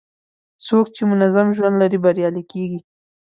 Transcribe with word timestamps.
څوک 0.65 0.85
چې 0.95 1.01
منظم 1.11 1.47
ژوند 1.57 1.75
لري، 1.81 1.97
بریالی 2.03 2.43
کېږي. 2.51 2.79